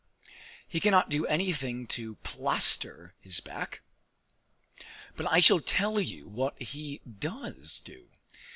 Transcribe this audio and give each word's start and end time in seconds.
He 0.67 0.79
cannot 0.79 1.09
do 1.11 1.27
anything 1.27 1.85
to 1.89 2.15
plaster 2.23 3.13
his 3.19 3.39
back; 3.39 3.81
but 5.15 5.27
I 5.29 5.39
shall 5.41 5.59
tell 5.61 5.99
you 5.99 6.27
what 6.27 6.59
he 6.59 7.01
does 7.05 7.79
do. 7.81 8.09